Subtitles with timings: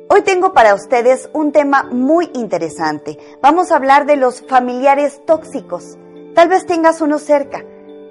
[0.08, 3.18] Hoy tengo para ustedes un tema muy interesante.
[3.40, 5.96] Vamos a hablar de los familiares tóxicos.
[6.34, 7.64] Tal vez tengas uno cerca.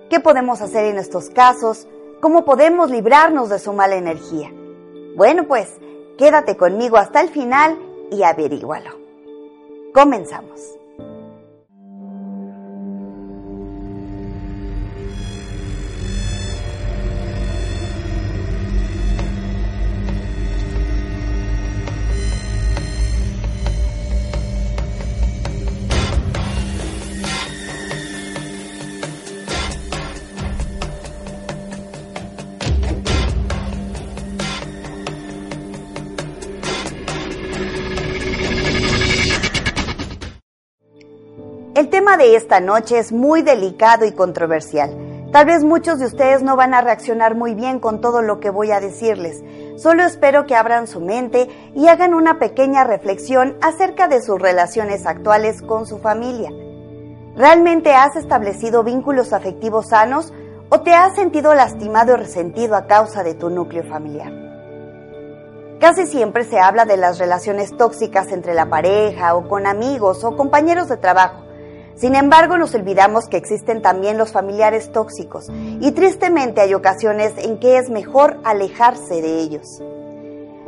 [0.09, 1.87] ¿Qué podemos hacer en estos casos?
[2.19, 4.51] ¿Cómo podemos librarnos de su mala energía?
[5.15, 5.69] Bueno, pues
[6.17, 7.77] quédate conmigo hasta el final
[8.11, 9.00] y averígualo.
[9.93, 10.80] Comenzamos.
[42.17, 45.29] De esta noche es muy delicado y controversial.
[45.31, 48.49] Tal vez muchos de ustedes no van a reaccionar muy bien con todo lo que
[48.49, 49.41] voy a decirles.
[49.77, 55.05] Solo espero que abran su mente y hagan una pequeña reflexión acerca de sus relaciones
[55.05, 56.49] actuales con su familia.
[57.35, 60.33] ¿Realmente has establecido vínculos afectivos sanos
[60.69, 64.33] o te has sentido lastimado y resentido a causa de tu núcleo familiar?
[65.79, 70.35] Casi siempre se habla de las relaciones tóxicas entre la pareja o con amigos o
[70.35, 71.50] compañeros de trabajo.
[72.01, 77.59] Sin embargo, nos olvidamos que existen también los familiares tóxicos y tristemente hay ocasiones en
[77.59, 79.83] que es mejor alejarse de ellos.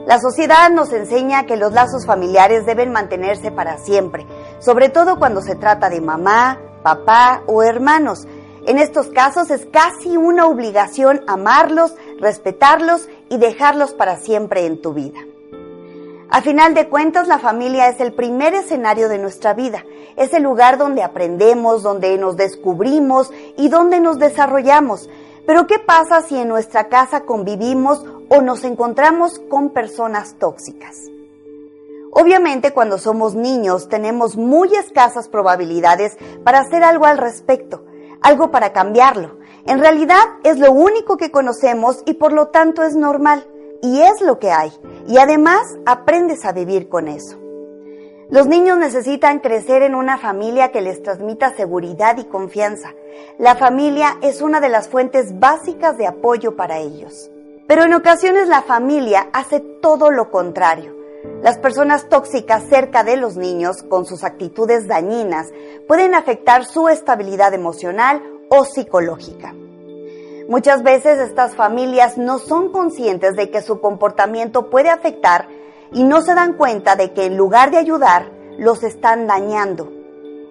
[0.05, 4.27] La sociedad nos enseña que los lazos familiares deben mantenerse para siempre,
[4.59, 8.27] sobre todo cuando se trata de mamá, papá o hermanos.
[8.67, 14.93] En estos casos es casi una obligación amarlos, respetarlos y dejarlos para siempre en tu
[14.93, 15.19] vida.
[16.33, 19.85] A final de cuentas, la familia es el primer escenario de nuestra vida.
[20.15, 25.11] Es el lugar donde aprendemos, donde nos descubrimos y donde nos desarrollamos.
[25.45, 31.03] Pero ¿qué pasa si en nuestra casa convivimos o nos encontramos con personas tóxicas?
[32.09, 37.85] Obviamente cuando somos niños tenemos muy escasas probabilidades para hacer algo al respecto,
[38.23, 39.37] algo para cambiarlo.
[39.67, 43.45] En realidad es lo único que conocemos y por lo tanto es normal
[43.83, 44.71] y es lo que hay.
[45.07, 47.37] Y además aprendes a vivir con eso.
[48.29, 52.93] Los niños necesitan crecer en una familia que les transmita seguridad y confianza.
[53.37, 57.29] La familia es una de las fuentes básicas de apoyo para ellos.
[57.67, 60.95] Pero en ocasiones la familia hace todo lo contrario.
[61.41, 65.49] Las personas tóxicas cerca de los niños, con sus actitudes dañinas,
[65.87, 69.53] pueden afectar su estabilidad emocional o psicológica.
[70.49, 75.47] Muchas veces estas familias no son conscientes de que su comportamiento puede afectar
[75.93, 79.91] y no se dan cuenta de que en lugar de ayudar, los están dañando.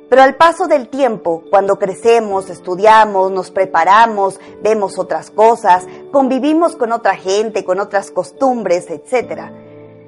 [0.09, 6.93] Pero al paso del tiempo, cuando crecemos, estudiamos, nos preparamos, vemos otras cosas, convivimos con
[6.93, 9.51] otra gente, con otras costumbres, etc.,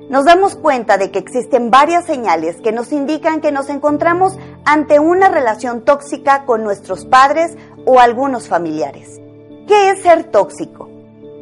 [0.09, 4.37] nos damos cuenta de que existen varias señales que nos indican que nos encontramos
[4.67, 7.57] ante una relación tóxica con nuestros padres
[7.87, 9.24] o algunos familiares.
[9.67, 10.91] ¿Qué es ser tóxico?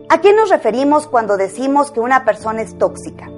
[0.09, 3.29] ¿A qué nos referimos cuando decimos que una persona es tóxica?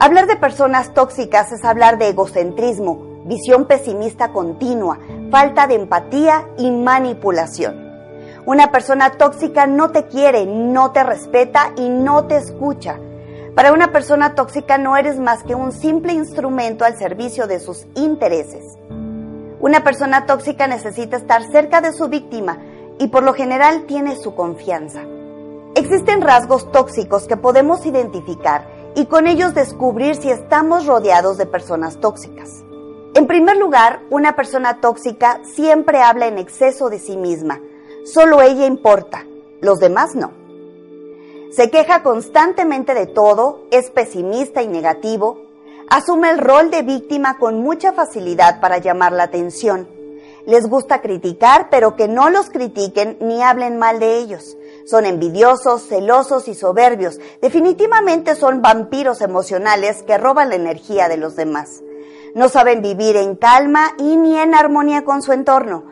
[0.00, 4.98] Hablar de personas tóxicas es hablar de egocentrismo, visión pesimista continua,
[5.30, 7.90] falta de empatía y manipulación.
[8.46, 12.98] Una persona tóxica no te quiere, no te respeta y no te escucha.
[13.54, 17.86] Para una persona tóxica no eres más que un simple instrumento al servicio de sus
[17.96, 18.64] intereses.
[19.60, 22.56] Una persona tóxica necesita estar cerca de su víctima
[23.00, 25.02] y por lo general tiene su confianza.
[25.74, 31.98] Existen rasgos tóxicos que podemos identificar y con ellos descubrir si estamos rodeados de personas
[31.98, 32.62] tóxicas.
[33.14, 37.60] En primer lugar, una persona tóxica siempre habla en exceso de sí misma.
[38.04, 39.24] Solo ella importa,
[39.62, 40.32] los demás no.
[41.52, 45.46] Se queja constantemente de todo, es pesimista y negativo,
[45.88, 49.99] asume el rol de víctima con mucha facilidad para llamar la atención
[50.46, 54.56] les gusta criticar, pero que no los critiquen ni hablen mal de ellos.
[54.84, 57.20] Son envidiosos, celosos y soberbios.
[57.40, 61.82] Definitivamente son vampiros emocionales que roban la energía de los demás.
[62.34, 65.84] No saben vivir en calma y ni en armonía con su entorno.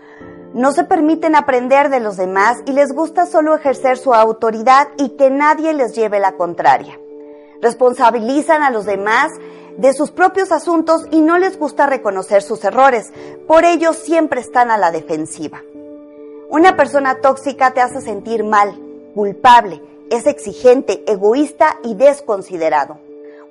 [0.55, 5.11] No se permiten aprender de los demás y les gusta solo ejercer su autoridad y
[5.11, 6.99] que nadie les lleve la contraria.
[7.61, 9.33] Responsabilizan a los demás
[9.79, 13.13] de sus propios asuntos y no les gusta reconocer sus errores.
[13.47, 15.63] Por ello siempre están a la defensiva.
[16.51, 18.79] Una persona tóxica te hace sentir mal,
[19.15, 19.81] culpable,
[20.11, 22.99] es exigente, egoísta y desconsiderado.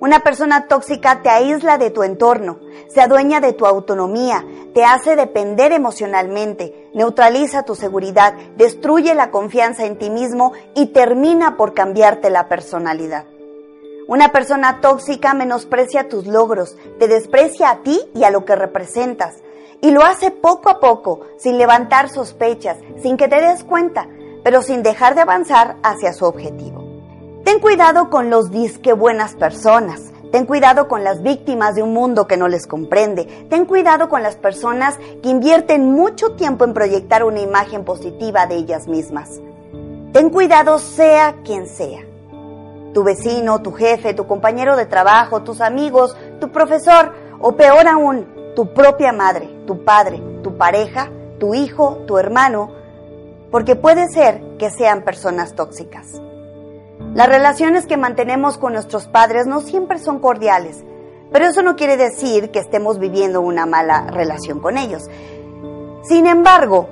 [0.00, 4.44] Una persona tóxica te aísla de tu entorno, se adueña de tu autonomía,
[4.74, 11.56] te hace depender emocionalmente, neutraliza tu seguridad, destruye la confianza en ti mismo y termina
[11.56, 13.24] por cambiarte la personalidad.
[14.08, 19.36] Una persona tóxica menosprecia tus logros, te desprecia a ti y a lo que representas,
[19.82, 24.08] y lo hace poco a poco, sin levantar sospechas, sin que te des cuenta,
[24.42, 26.82] pero sin dejar de avanzar hacia su objetivo.
[27.44, 30.00] Ten cuidado con los disque buenas personas.
[30.32, 33.26] Ten cuidado con las víctimas de un mundo que no les comprende.
[33.50, 38.54] Ten cuidado con las personas que invierten mucho tiempo en proyectar una imagen positiva de
[38.54, 39.38] ellas mismas.
[40.14, 42.07] Ten cuidado sea quien sea.
[42.94, 48.26] Tu vecino, tu jefe, tu compañero de trabajo, tus amigos, tu profesor o peor aún,
[48.54, 52.72] tu propia madre, tu padre, tu pareja, tu hijo, tu hermano,
[53.50, 56.20] porque puede ser que sean personas tóxicas.
[57.14, 60.84] Las relaciones que mantenemos con nuestros padres no siempre son cordiales,
[61.32, 65.08] pero eso no quiere decir que estemos viviendo una mala relación con ellos.
[66.02, 66.88] Sin embargo,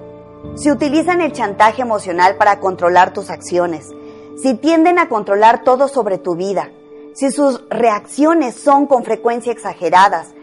[0.54, 3.90] si utilizan el chantaje emocional para controlar tus acciones,
[4.36, 6.70] si tienden a controlar todo sobre tu vida,
[7.14, 10.34] si sus reacciones son con frecuencia exageradas,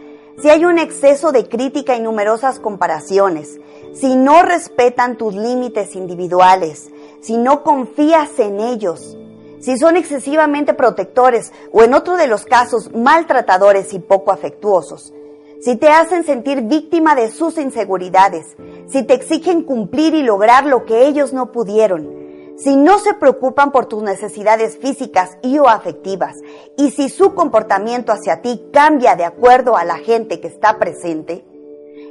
[0.42, 3.60] si hay un exceso de crítica y numerosas comparaciones,
[3.92, 9.16] si no respetan tus límites individuales, si no confías en ellos,
[9.60, 15.14] si son excesivamente protectores o en otro de los casos maltratadores y poco afectuosos,
[15.60, 18.56] si te hacen sentir víctima de sus inseguridades,
[18.88, 22.23] si te exigen cumplir y lograr lo que ellos no pudieron,
[22.56, 26.36] si no se preocupan por tus necesidades físicas y o afectivas,
[26.76, 31.44] y si su comportamiento hacia ti cambia de acuerdo a la gente que está presente,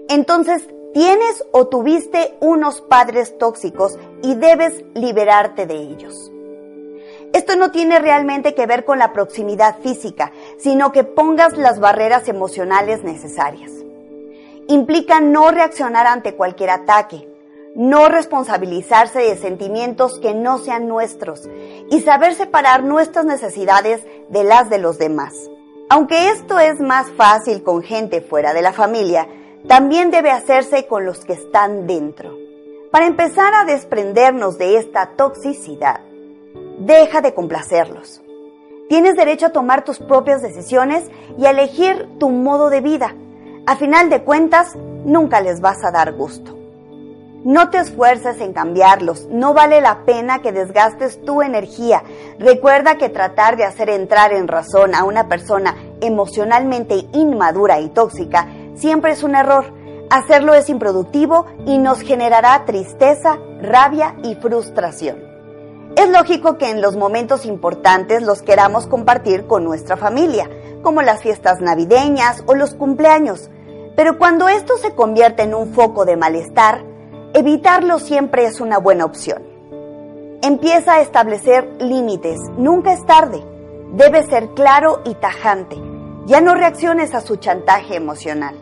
[0.09, 6.31] entonces tienes o tuviste unos padres tóxicos y debes liberarte de ellos.
[7.33, 12.27] Esto no tiene realmente que ver con la proximidad física, sino que pongas las barreras
[12.27, 13.71] emocionales necesarias.
[14.67, 17.27] Implica no reaccionar ante cualquier ataque,
[17.75, 21.49] no responsabilizarse de sentimientos que no sean nuestros
[21.89, 25.33] y saber separar nuestras necesidades de las de los demás.
[25.89, 29.27] Aunque esto es más fácil con gente fuera de la familia,
[29.67, 32.37] también debe hacerse con los que están dentro.
[32.91, 36.01] Para empezar a desprendernos de esta toxicidad,
[36.77, 38.21] Deja de complacerlos.
[38.89, 43.15] Tienes derecho a tomar tus propias decisiones y a elegir tu modo de vida.
[43.65, 44.75] A final de cuentas,
[45.05, 46.62] nunca les vas a dar gusto.
[47.43, 52.01] No te esfuerces en cambiarlos, no vale la pena que desgastes tu energía.
[52.39, 58.47] Recuerda que tratar de hacer entrar en razón a una persona emocionalmente inmadura y tóxica
[58.75, 59.73] siempre es un error.
[60.09, 65.17] Hacerlo es improductivo y nos generará tristeza, rabia y frustración.
[65.97, 70.49] Es lógico que en los momentos importantes los queramos compartir con nuestra familia,
[70.81, 73.49] como las fiestas navideñas o los cumpleaños,
[73.97, 76.92] pero cuando esto se convierte en un foco de malestar,
[77.33, 79.41] evitarlo siempre es una buena opción.
[80.41, 83.43] Empieza a establecer límites, nunca es tarde.
[83.93, 85.77] Debe ser claro y tajante.
[86.25, 88.55] Ya no reacciones a su chantaje emocional.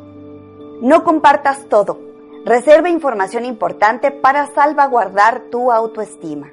[0.82, 2.00] No compartas todo.
[2.46, 6.51] Reserva información importante para salvaguardar tu autoestima.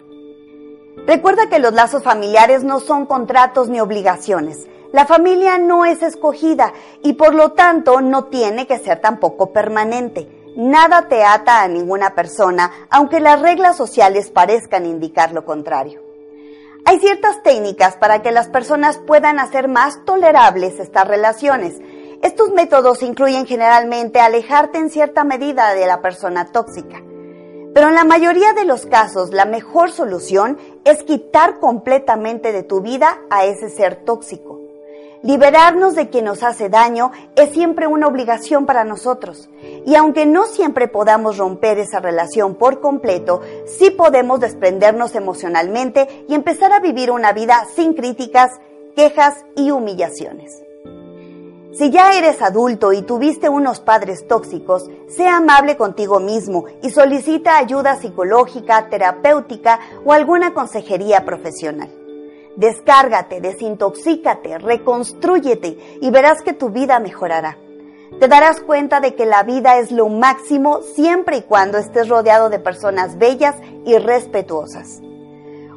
[1.07, 4.67] Recuerda que los lazos familiares no son contratos ni obligaciones.
[4.93, 6.73] La familia no es escogida
[7.03, 10.38] y por lo tanto no tiene que ser tampoco permanente.
[10.59, 16.03] Nada te ata a ninguna persona, aunque las reglas sociales parezcan indicar lo contrario.
[16.85, 21.77] Hay ciertas técnicas para que las personas puedan hacer más tolerables estas relaciones.
[22.25, 27.05] Estos métodos incluyen generalmente alejarte en cierta medida de la persona tóxica.
[27.73, 32.81] Pero en la mayoría de los casos, la mejor solución es quitar completamente de tu
[32.81, 34.58] vida a ese ser tóxico.
[35.23, 39.51] Liberarnos de quien nos hace daño es siempre una obligación para nosotros.
[39.85, 46.35] Y aunque no siempre podamos romper esa relación por completo, sí podemos desprendernos emocionalmente y
[46.35, 48.53] empezar a vivir una vida sin críticas,
[48.95, 50.63] quejas y humillaciones.
[51.73, 57.59] Si ya eres adulto y tuviste unos padres tóxicos, sea amable contigo mismo y solicita
[57.59, 61.89] ayuda psicológica, terapéutica o alguna consejería profesional.
[62.59, 67.57] Descárgate, desintoxícate, reconstrúyete y verás que tu vida mejorará.
[68.19, 72.51] Te darás cuenta de que la vida es lo máximo siempre y cuando estés rodeado
[72.51, 73.55] de personas bellas
[73.87, 75.01] y respetuosas.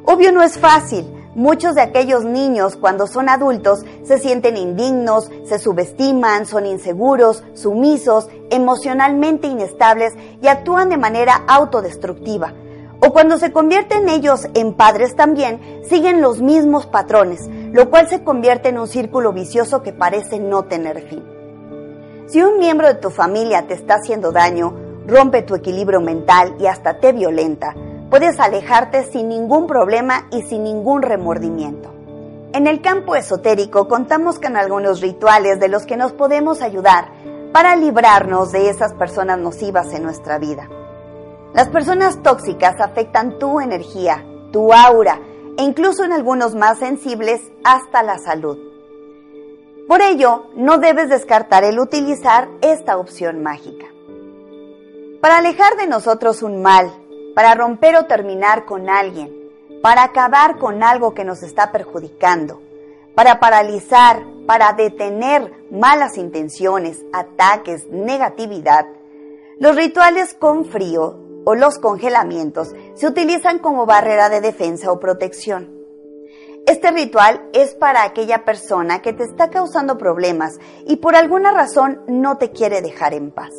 [0.04, 1.06] Obvio no es fácil.
[1.36, 8.28] Muchos de aquellos niños cuando son adultos se sienten indignos, se subestiman, son inseguros, sumisos,
[8.50, 12.52] emocionalmente inestables y actúan de manera autodestructiva.
[13.04, 18.22] O cuando se convierten ellos en padres también, siguen los mismos patrones, lo cual se
[18.22, 21.24] convierte en un círculo vicioso que parece no tener fin.
[22.28, 26.66] Si un miembro de tu familia te está haciendo daño, rompe tu equilibrio mental y
[26.66, 27.74] hasta te violenta,
[28.08, 31.92] puedes alejarte sin ningún problema y sin ningún remordimiento.
[32.52, 37.08] En el campo esotérico contamos con algunos rituales de los que nos podemos ayudar
[37.52, 40.68] para librarnos de esas personas nocivas en nuestra vida.
[41.54, 45.20] Las personas tóxicas afectan tu energía, tu aura
[45.58, 48.56] e incluso en algunos más sensibles hasta la salud.
[49.86, 53.84] Por ello, no debes descartar el utilizar esta opción mágica.
[55.20, 56.90] Para alejar de nosotros un mal,
[57.34, 59.30] para romper o terminar con alguien,
[59.82, 62.62] para acabar con algo que nos está perjudicando,
[63.14, 68.86] para paralizar, para detener malas intenciones, ataques, negatividad,
[69.58, 75.82] los rituales con frío o los congelamientos se utilizan como barrera de defensa o protección.
[76.66, 82.02] Este ritual es para aquella persona que te está causando problemas y por alguna razón
[82.06, 83.52] no te quiere dejar en paz.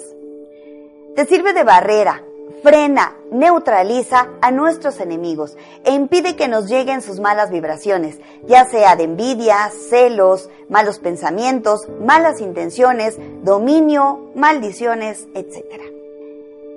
[1.16, 2.24] Te sirve de barrera,
[2.63, 8.96] frena, neutraliza a nuestros enemigos e impide que nos lleguen sus malas vibraciones, ya sea
[8.96, 15.93] de envidia, celos, malos pensamientos, malas intenciones, dominio, maldiciones, etc.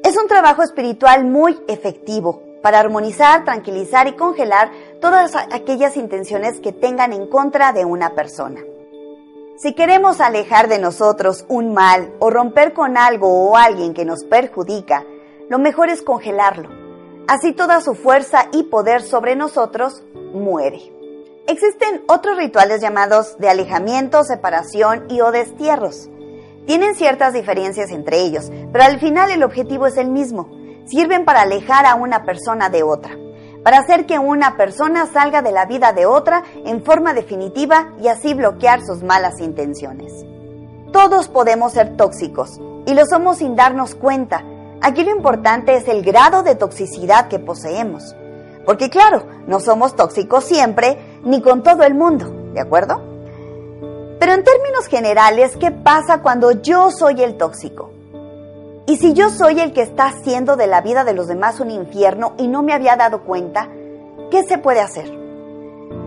[0.06, 4.70] Es un trabajo espiritual muy efectivo para armonizar, tranquilizar y congelar
[5.00, 8.60] todas aquellas intenciones que tengan en contra de una persona.
[9.56, 14.22] Si queremos alejar de nosotros un mal o romper con algo o alguien que nos
[14.22, 15.04] perjudica,
[15.48, 16.68] lo mejor es congelarlo.
[17.26, 20.82] Así toda su fuerza y poder sobre nosotros muere.
[21.48, 26.08] Existen otros rituales llamados de alejamiento, separación y o destierros.
[26.66, 30.50] Tienen ciertas diferencias entre ellos, pero al final el objetivo es el mismo,
[30.86, 33.16] sirven para alejar a una persona de otra,
[33.62, 38.08] para hacer que una persona salga de la vida de otra en forma definitiva y
[38.08, 40.12] así bloquear sus malas intenciones.
[40.92, 44.44] Todos podemos ser tóxicos y lo somos sin darnos cuenta.
[44.80, 48.16] Aquí lo importante es el grado de toxicidad que poseemos.
[48.64, 53.15] Porque claro, no somos tóxicos siempre ni con todo el mundo, ¿de acuerdo?
[54.18, 57.90] Pero en términos generales, ¿qué pasa cuando yo soy el tóxico?
[58.86, 61.70] Y si yo soy el que está haciendo de la vida de los demás un
[61.70, 63.68] infierno y no me había dado cuenta,
[64.30, 65.10] ¿qué se puede hacer?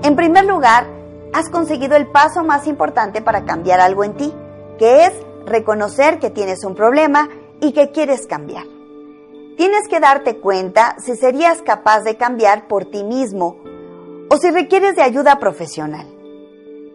[0.04, 0.88] En primer lugar,
[1.34, 4.34] has conseguido el paso más importante para cambiar algo en ti,
[4.78, 5.14] que es
[5.46, 8.64] reconocer que tienes un problema y que quieres cambiar.
[9.58, 13.58] Tienes que darte cuenta si serías capaz de cambiar por ti mismo
[14.30, 16.19] o si requieres de ayuda profesional.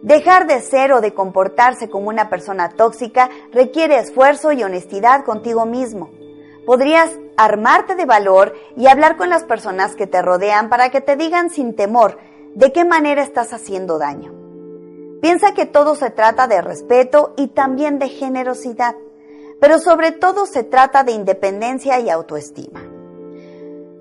[0.01, 5.65] Dejar de ser o de comportarse como una persona tóxica requiere esfuerzo y honestidad contigo
[5.65, 6.11] mismo.
[6.65, 11.15] Podrías armarte de valor y hablar con las personas que te rodean para que te
[11.15, 12.17] digan sin temor
[12.53, 14.33] de qué manera estás haciendo daño.
[15.21, 18.95] Piensa que todo se trata de respeto y también de generosidad,
[19.59, 22.81] pero sobre todo se trata de independencia y autoestima.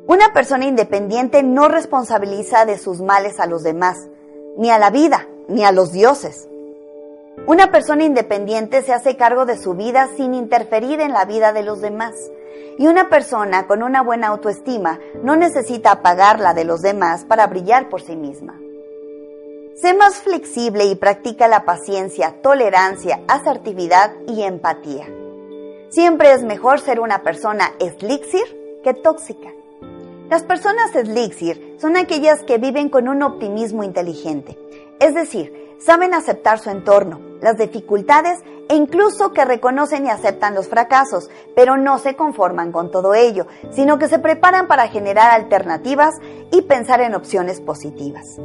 [0.07, 4.09] Una persona independiente no responsabiliza de sus males a los demás,
[4.59, 6.49] ni a la vida, ni a los dioses.
[7.47, 11.63] Una persona independiente se hace cargo de su vida sin interferir en la vida de
[11.63, 12.15] los demás.
[12.79, 17.47] Y una persona con una buena autoestima no necesita apagar la de los demás para
[17.47, 18.59] brillar por sí misma.
[19.75, 25.07] Sé más flexible y practica la paciencia, tolerancia, asertividad y empatía.
[25.91, 29.53] Siempre es mejor ser una persona elixir que tóxica.
[30.31, 34.57] Las personas elixir son aquellas que viven con un optimismo inteligente,
[35.01, 40.69] es decir, saben aceptar su entorno, las dificultades e incluso que reconocen y aceptan los
[40.69, 46.15] fracasos, pero no se conforman con todo ello, sino que se preparan para generar alternativas
[46.51, 48.39] y pensar en opciones positivas.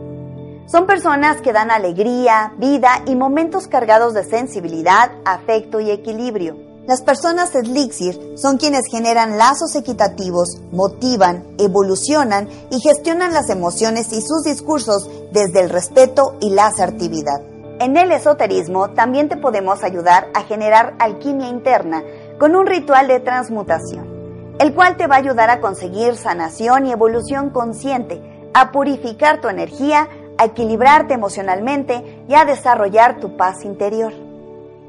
[0.66, 6.69] Son personas que dan alegría, vida y momentos cargados de sensibilidad, afecto y equilibrio.
[6.90, 14.24] Las personas elixir son quienes generan lazos equitativos, motivan, evolucionan y gestionan las emociones y
[14.24, 17.44] sus discursos desde el respeto y la asertividad.
[17.80, 22.02] En el esoterismo también te podemos ayudar a generar alquimia interna
[22.40, 26.92] con un ritual de transmutación, el cual te va a ayudar a conseguir sanación y
[26.92, 28.20] evolución consciente,
[28.56, 34.12] a purificar tu energía, a equilibrarte emocionalmente y a desarrollar tu paz interior.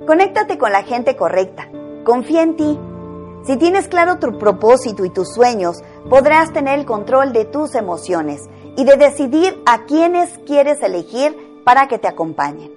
[0.06, 1.68] Conéctate con la gente correcta.
[2.04, 2.78] Confía en ti.
[3.44, 8.48] Si tienes claro tu propósito y tus sueños, podrás tener el control de tus emociones
[8.76, 12.74] y de decidir a quiénes quieres elegir para que te acompañen.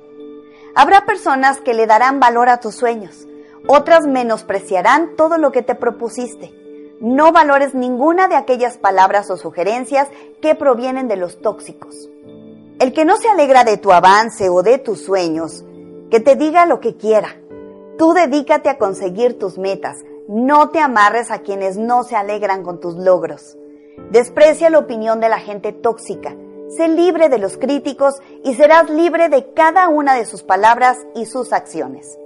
[0.75, 3.27] Habrá personas que le darán valor a tus sueños,
[3.67, 6.53] otras menospreciarán todo lo que te propusiste.
[6.99, 10.09] No valores ninguna de aquellas palabras o sugerencias
[10.41, 12.09] que provienen de los tóxicos.
[12.79, 15.63] El que no se alegra de tu avance o de tus sueños,
[16.09, 17.37] que te diga lo que quiera.
[17.97, 19.97] Tú dedícate a conseguir tus metas,
[20.27, 23.57] no te amarres a quienes no se alegran con tus logros.
[24.09, 26.35] Desprecia la opinión de la gente tóxica.
[26.75, 31.25] Sé libre de los críticos y serás libre de cada una de sus palabras y
[31.25, 32.17] sus acciones.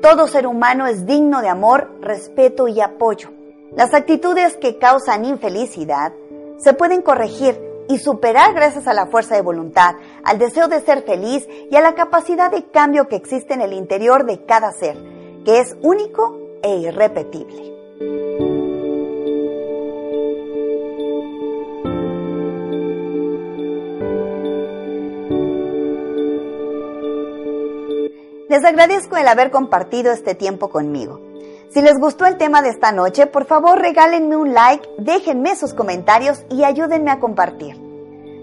[0.00, 3.28] Todo ser humano es digno de amor, respeto y apoyo.
[3.76, 6.12] Las actitudes que causan infelicidad
[6.56, 11.02] se pueden corregir y superar gracias a la fuerza de voluntad, al deseo de ser
[11.02, 14.96] feliz y a la capacidad de cambio que existe en el interior de cada ser,
[15.44, 17.72] que es único e irrepetible.
[28.48, 31.31] Les agradezco el haber compartido este tiempo conmigo.
[31.72, 35.72] Si les gustó el tema de esta noche, por favor regálenme un like, déjenme sus
[35.72, 37.80] comentarios y ayúdenme a compartir.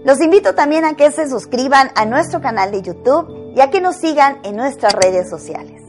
[0.04, 3.80] Los invito también a que se suscriban a nuestro canal de YouTube y a que
[3.80, 5.80] nos sigan en nuestras redes sociales.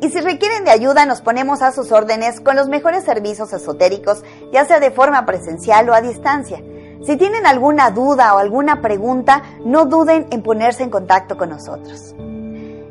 [0.00, 4.24] Y si requieren de ayuda, nos ponemos a sus órdenes con los mejores servicios esotéricos,
[4.52, 6.60] ya sea de forma presencial o a distancia.
[7.06, 12.16] Si tienen alguna duda o alguna pregunta, no duden en ponerse en contacto con nosotros.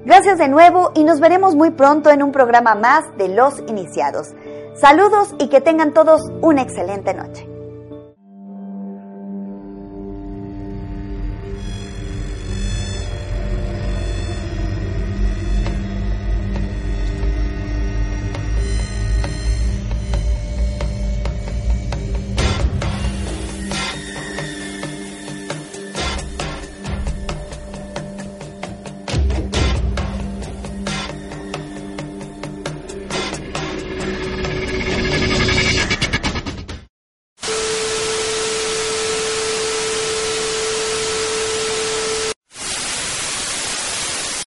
[0.05, 4.35] Gracias de nuevo y nos veremos muy pronto en un programa más de Los Iniciados.
[4.75, 7.54] Saludos y que tengan todos una excelente noche.